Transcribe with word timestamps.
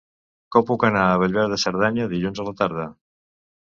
Com 0.55 0.65
puc 0.69 0.85
anar 0.87 1.03
a 1.11 1.21
Bellver 1.25 1.45
de 1.53 1.61
Cerdanya 1.67 2.11
dilluns 2.17 2.45
a 2.47 2.51
la 2.53 2.59
tarda? 2.65 2.93